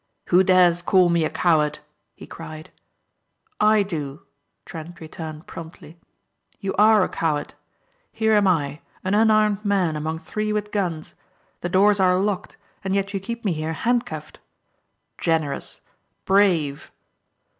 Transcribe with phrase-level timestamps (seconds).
[0.29, 1.77] "Who dares call me a coward?"
[2.15, 2.71] he cried.
[3.59, 4.23] "I do,"
[4.65, 5.99] Trent returned promptly.
[6.59, 7.53] "You are a coward.
[8.11, 11.13] Here am I, an unarmed man among three with guns.
[11.59, 14.39] The doors are locked and yet you keep me here handcuffed.
[15.19, 15.81] Generous!
[16.25, 16.89] Brave!"